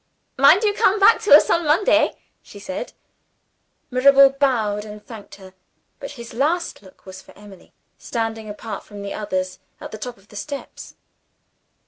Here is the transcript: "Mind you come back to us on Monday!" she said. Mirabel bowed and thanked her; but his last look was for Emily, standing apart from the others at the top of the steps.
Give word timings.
"Mind 0.35 0.63
you 0.63 0.73
come 0.73 0.99
back 0.99 1.21
to 1.21 1.35
us 1.35 1.47
on 1.51 1.63
Monday!" 1.63 2.17
she 2.41 2.57
said. 2.57 2.93
Mirabel 3.91 4.31
bowed 4.31 4.83
and 4.83 5.05
thanked 5.05 5.35
her; 5.35 5.53
but 5.99 6.13
his 6.13 6.33
last 6.33 6.81
look 6.81 7.05
was 7.05 7.21
for 7.21 7.37
Emily, 7.37 7.71
standing 7.99 8.49
apart 8.49 8.81
from 8.83 9.03
the 9.03 9.13
others 9.13 9.59
at 9.79 9.91
the 9.91 9.99
top 9.99 10.17
of 10.17 10.29
the 10.29 10.35
steps. 10.35 10.95